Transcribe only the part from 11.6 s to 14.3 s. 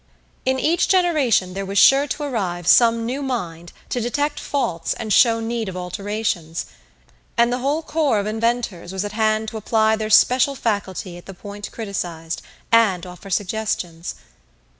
criticized, and offer suggestions.